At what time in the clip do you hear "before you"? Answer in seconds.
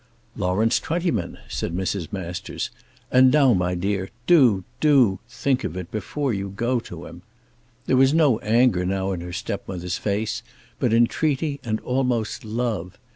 5.91-6.49